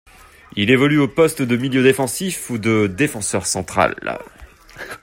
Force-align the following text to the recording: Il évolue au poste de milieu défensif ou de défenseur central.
Il 0.55 0.71
évolue 0.71 0.97
au 0.97 1.07
poste 1.07 1.43
de 1.43 1.55
milieu 1.55 1.83
défensif 1.83 2.49
ou 2.49 2.57
de 2.57 2.87
défenseur 2.87 3.45
central. 3.45 4.19